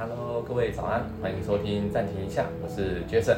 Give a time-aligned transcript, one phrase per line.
[0.00, 3.36] Hello，各位早安，欢迎收听暂停一下，我是 Jason。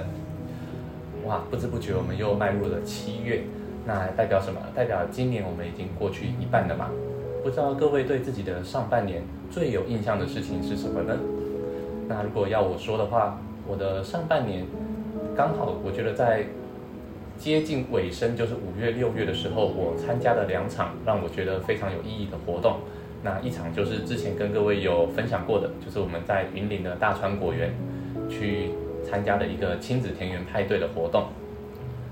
[1.26, 3.42] 哇，不知不觉我们又迈入了七月，
[3.84, 4.60] 那代表什么？
[4.72, 6.88] 代表今年我们已经过去一半了嘛？
[7.42, 11.18] 不知道各位对自己的上半年最有印象的事情是什么呢？
[12.06, 14.64] 那如果要我说的话，我的上半年
[15.36, 16.44] 刚好，我觉得在
[17.36, 22.76] 接近尾声，就是五月、六月的时候，我参加了两场让我觉得非常有意义的活动。
[23.22, 27.72] 那一场就是之前跟各位有分享过的，就是我们在云林的大川果园
[28.28, 28.70] 去
[29.08, 31.28] 参加的一个亲子田园派对的活动。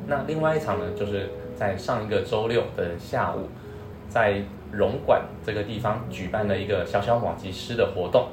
[0.06, 3.48] 那另外一场呢，就是在上一个周六的下午，
[4.08, 8.28] 在荣馆这个地方举办了一个小小马吉师的活动。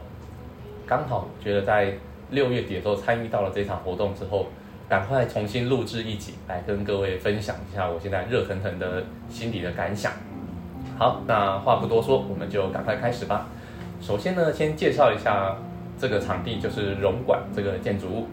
[0.86, 1.94] 刚好觉得在
[2.30, 4.48] 六月底的时候参与到了这场活动之后，
[4.88, 10.14] 赶快重新录制一集来跟各位分享一下我现在热腾腾的心里的感想。
[10.98, 13.46] 好，那话不多说，我们就赶快开始吧。
[14.02, 15.56] 首先呢，先介绍一下
[15.96, 18.28] 这个场地，就是荣馆这个建筑物。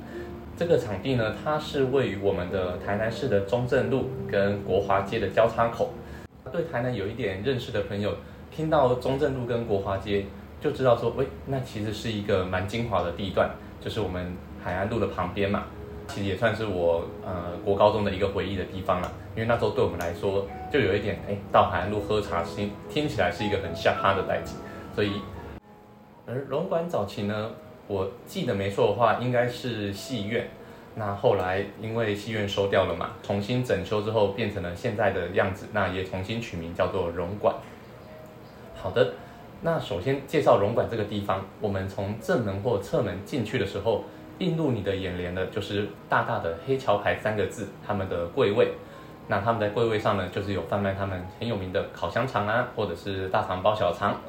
[0.56, 5.90] 这个场地呢，它是位于我们的台南市的中正路跟国华街的交叉口。
[6.51, 8.16] 对台南有一点认识的朋友，
[8.51, 10.24] 听到中正路跟国华街，
[10.59, 14.34] 就知道说，喂，那其实是一个蛮精华的地段，就是我们
[14.65, 15.65] 海岸路的旁边嘛。
[16.07, 24.55] 其实也算是我呃国高中的一个回忆的地方了，因为那时候对我们来说就有一点哎，到海岸路喝茶听听起来是一个很下趴的代际，
[24.95, 25.21] 所以
[26.27, 27.51] 而龙馆早期呢，
[27.87, 30.49] 我记得没错的话，应该是戏院，
[30.95, 37.55] 那后来因为戏院收掉了嘛，重新整修之后变成了现在的样子，那也重新取名叫做荣馆。
[38.77, 39.15] 好的，
[39.63, 44.05] 那首先介绍荣馆这个地方，我们从正门或侧门进去的时候。
[44.38, 48.73] 映入你的眼帘的，就是大大的黑桥牌三个字，他们的柜位。
[49.29, 54.21] 那他们在柜位上呢，就是有贩卖他们很有名的烤香肠啊，或者是大肠包小肠。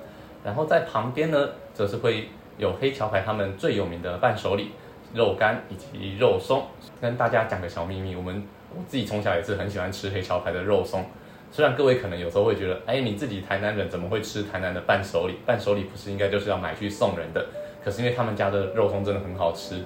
[0.44, 4.72] 然后在旁边呢，则是会有黑桥牌他们最有名的伴手礼，
[5.14, 6.66] 肉干以及肉松。
[7.02, 11.04] 跟大家讲个小秘密，我们我自己从小也是很喜欢吃黑桥牌的肉松。
[11.52, 15.40] 虽然各位可能有时候会觉得，哎，你自己台南人怎么会吃台南的伴手礼？
[15.46, 17.46] 伴手礼不是应该就是要买去送人的？
[17.84, 19.84] 可是因为他们家的肉松真的很好吃，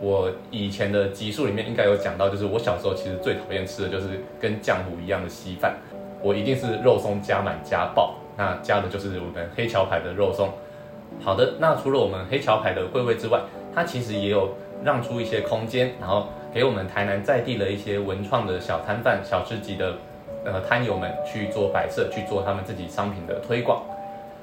[0.00, 5.76] 我以前的集数里面应该有讲到，就是我小时候其实最讨厌吃的就是跟浆糊一样的稀饭，
[6.22, 10.48] 我一定是肉松加满加爆，那加的就是我们黑桥牌的肉松。
[11.22, 13.40] 好的，那除了我们黑桥牌的柜位之外，
[13.74, 19.96] 它其实也有让出一些空间，然后给我们台南在地的一些文创的小摊贩、小吃级的
[20.46, 23.82] 呃摊友们去做摆设，去做他们自己商品的推广。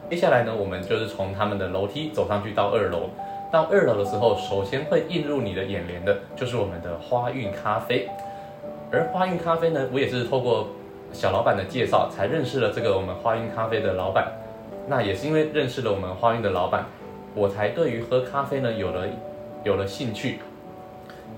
[0.08, 3.10] 接下来呢，我们就是从他们的楼梯走上去到二楼。
[3.52, 8.10] 到二楼的时候，首先会映入你的眼帘的就是我们的花韵咖啡。
[8.92, 10.68] 而花韵咖啡呢，我也是透过
[11.14, 14.32] 小老板的介绍才认识了这个我们花韵咖啡的老板。
[14.88, 16.86] 那也是因为认识了我们花韵的老板，
[17.36, 19.08] 我才对于喝咖啡呢有了
[19.64, 20.40] 有了兴趣。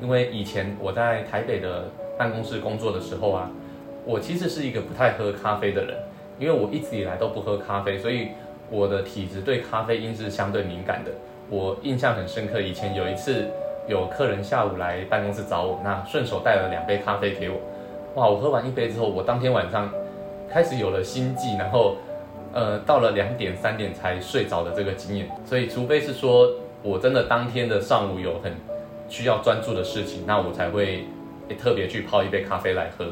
[0.02, 1.86] 因为以前我在台北的
[2.18, 3.52] 办公室工作的时候啊，
[4.06, 5.96] 我其实是一个不太喝咖啡的人，
[6.40, 8.30] 因为我一直以来都不喝咖啡，所以。
[8.72, 11.10] 我的体质对咖啡因是相对敏感的，
[11.50, 12.62] 我印象很深刻。
[12.62, 13.48] 以前有一次
[13.88, 17.56] 有客人下午来办公室找我，那顺手带了两杯咖啡给我，
[18.16, 18.28] 哇！
[18.28, 19.92] 我喝完一杯之后，我当天晚上
[20.50, 21.96] 开始有了心悸，然后
[22.54, 25.28] 呃到了两点三点才睡着的这个经验。
[25.44, 26.52] 所以除非是说
[26.84, 28.54] 我真的当天的上午有很
[29.08, 31.06] 需要专注的事情，那我才会
[31.60, 33.06] 特别去泡一杯咖啡来喝，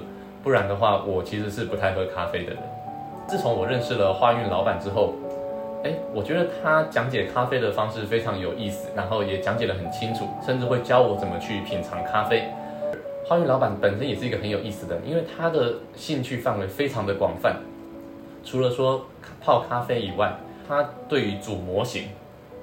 [0.44, 2.60] 不然的话我其实是不太喝咖啡的人。
[3.28, 5.14] 自从我认识了花运老板之后。
[5.84, 12.44] 哎，我觉得他讲解咖啡的方式非常有意思，然后也讲解得很清楚，甚至会教我怎么去品尝咖啡。
[13.26, 17.58] 花运老板本身也是一个很有意思的，因为他的兴趣范围非常的广泛，
[18.44, 19.06] 除了说
[19.42, 20.34] 泡咖啡以外，
[20.68, 22.06] 他对于组模型，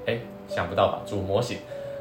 [0.06, 1.02] 哎，想不到吧？
[1.06, 1.58] 组模型，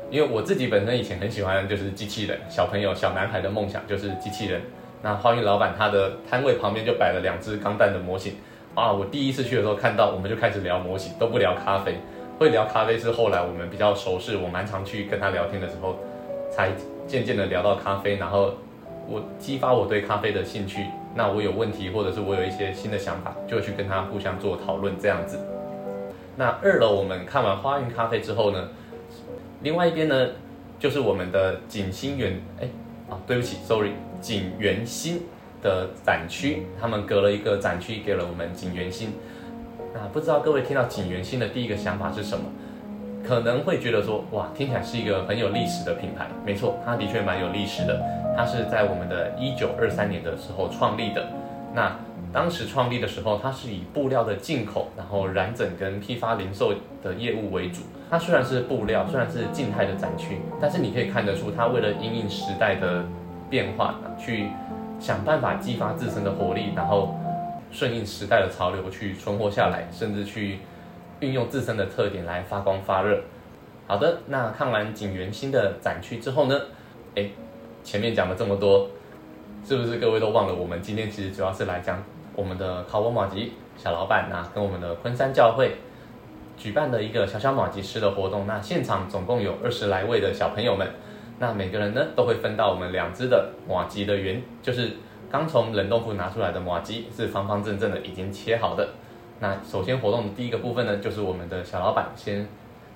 [0.09, 4.62] 因为我自己本身以前很喜欢就是机器人，小朋友小男孩的梦想就是机器人。
[5.01, 8.35] 那花运老板他的摊位旁边就摆了两只钢弹的模型。
[8.76, 11.98] 啊，我第一次去的时候看到，我们就开始聊模型，都不聊咖啡。
[12.40, 15.98] 会聊咖啡是后来我们比较熟识，我蛮常去跟他聊天的时候，
[16.52, 16.72] 才
[17.08, 18.56] 渐渐的聊到咖啡，然后
[19.08, 20.86] 我激发我对咖啡的兴趣。
[21.16, 25.38] 那我有问题或者是我有一些新的想法，就去跟他互相做讨论这样子。
[26.36, 28.69] 那二楼我们看完花运咖啡之后呢，
[29.62, 30.30] 另外一边呢
[30.80, 32.68] 就是我们的景星园，哎，
[33.08, 35.22] 啊，对不起，sorry，景园新。
[35.63, 39.13] 的展区，他们隔了一个展区给了我们景元星。
[39.94, 42.45] 那不知道各位听到景元星的第一个想法是什么？
[43.25, 46.27] 可能会觉得说，哇，听起来是一个很有历史的品牌。
[46.45, 48.04] 没错，它的确蛮有历史的。
[48.36, 51.25] 它是在我们的一九二三年的时候创立的。
[51.74, 51.95] 那
[52.33, 57.83] 当时创立的时候，它是以布料的进口，然后染整跟批发零售的业务为主。
[58.09, 63.06] 它虽然是布料，虽然是静态的展区，但是你可以看得出，它为了因应时代的
[63.50, 64.48] 变化，去
[65.00, 67.16] 想办法激发自身的活力，然后
[67.72, 70.60] 顺应时代的潮流去存活下来，甚至去
[71.19, 73.22] 运用自身的特点来发光发热。
[73.88, 76.60] 好的，那看完景园新的展区之后呢？
[77.16, 77.30] 哎，
[77.84, 78.90] 前面讲了这么多，
[79.66, 80.54] 是不是各位都忘了？
[80.54, 82.01] 我们今天其实主要是来讲。
[82.36, 85.75] 我们的考文马吉小老板呐，跟我们的昆山教会
[86.57, 88.48] 举办的一个小小马吉师的活动。
[88.48, 90.88] 那现场总共有二十来位的小朋友们，
[91.39, 94.91] 那每个人呢都会分到我们两只的马吉的圆，就是
[95.31, 98.88] 刚从冷冻库拿出来的马吉，是方方正正的，已经切好的。
[99.39, 102.47] 那首先活动的第一个部分呢，就是我们的小老板先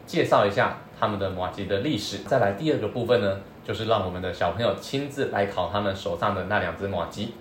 [0.05, 2.19] 介绍一下他们的马吉的历史。
[2.19, 7.33] 再来第二个部分呢，就是让我们的小朋友亲自来烤他们手上的那两只马吉。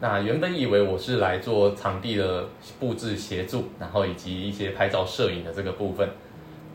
[0.00, 2.44] 那原本以为我是来做场地的
[2.78, 6.06] 布置协助，然后以及一些拍照摄影的这个部分，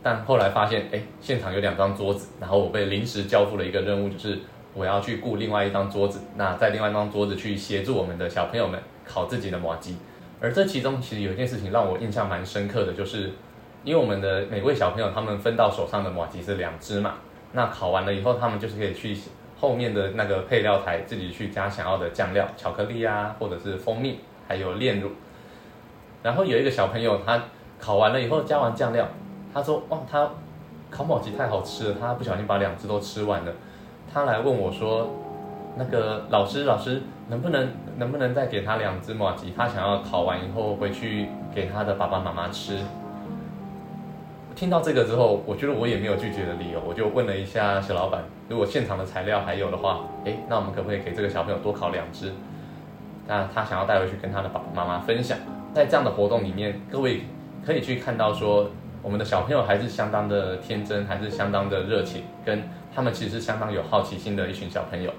[0.02, 4.40] 但后来发现，哎，现场有两张桌子，然后我被临时交付了一个任务，就是
[4.74, 9.98] 我要去雇另外一张桌子，那在另外一张桌子去协助我们的小朋友们烤自己的麻鸡。
[10.40, 13.32] 而这其中其实有一件事情让我印象蛮深刻的，就是
[13.84, 17.16] 因为我们的每位小朋友他们分到手上的麻鸡是两只嘛，
[17.54, 19.18] 那烤完了以后，他们就是可以去。
[19.62, 24.18] 后面的那个配料台自己去加想要的酱料，巧克力啊，或者是蜂蜜，
[24.48, 25.12] 还有炼乳。
[26.24, 27.44] 然后有一个小朋友，他
[27.78, 29.06] 烤完了以后加完酱料，
[29.54, 30.30] 他说：“哇，他
[30.90, 33.52] 烤马吉太好吃了。”他不小心把两只都吃完了。
[34.14, 35.10] 他来问我说
[35.78, 39.54] ：“那个老师，老师能不能能不能再给他两只马吉？
[39.56, 42.80] 他想要烤完以后回去给他的爸爸妈妈吃。”
[44.56, 52.34] 听到这个之后，我觉得我也没有拒绝的理由，我就问了一下小老板，如果现场的材料还有的话，诶，那我们可不可以给这个小朋友多烤两只？
[53.26, 55.38] 那他想要带回去跟他的爸爸妈妈分享。
[55.74, 57.22] 在这样的活动里面，各位
[57.66, 58.70] 可以去看到说，
[59.10, 62.62] 我们的小朋友还是相当的天真，还是相当的热情，跟
[62.94, 65.12] 他们其实是相当有好奇心的一群小朋友。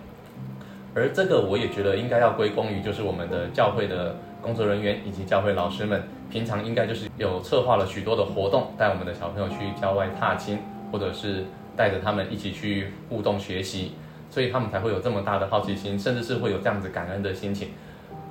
[0.94, 4.14] 而这个我也觉得应该要归功于就是我们的教会的。
[4.40, 10.60] 工作人员以及教会老师们，平常应该就是有策划了许多的活动，带我们的小朋友去郊外踏青，
[10.90, 11.44] 或者是
[11.76, 13.92] 带着他们一起去互动学习，
[14.31, 17.69] 所以他们才会有这么大的好奇心，甚至是会有这样子感恩的心情，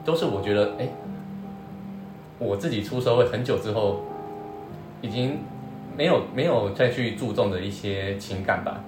[0.04, 0.90] 都是我觉得，哎，
[2.40, 4.02] 我自己出社会很久之后，
[5.02, 5.40] 已经
[5.98, 8.80] 没有没有再去注重的一些情感吧，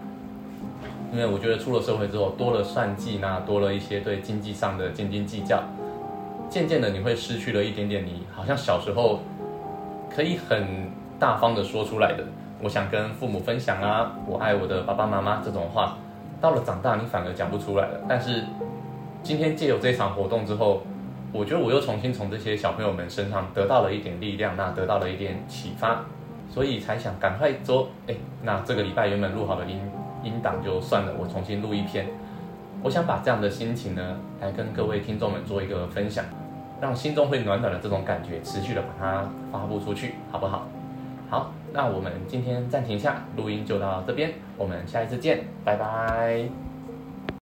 [1.12, 5.64] 因为我觉得出了社会之后，多了算计那多了一些对经济上的斤斤计较。
[6.50, 9.22] 渐渐的，你会失去了一点点你好像小时候
[10.14, 12.26] 可以很大方的说出来的，
[12.62, 15.98] 我想跟父母分享啊，我爱我的爸爸妈妈这种话，
[16.42, 18.02] 到了长大你反而讲不出来了。
[18.08, 18.44] 但是
[19.24, 20.82] 今天借由这场活动之后，
[21.34, 26.04] 我觉得我又重新从这些小朋友们身上得到了一点力量，那得到了一点启发，
[26.50, 29.80] 所以才想赶快做，哎，那这个礼拜原本录好的音
[30.24, 32.08] 音档就算了，我重新录一篇。
[32.84, 36.26] 我想把这样的心情呢，来跟各位听众们做一个分享。
[36.82, 40.68] 让心中会暖暖的这种感觉持续的把它发布出去，好不好？
[41.30, 46.71] 好，那我们今天暂停下录音，就到这边，我们下一次见，拜拜。